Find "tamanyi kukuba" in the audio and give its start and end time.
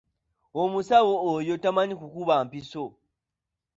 1.63-2.35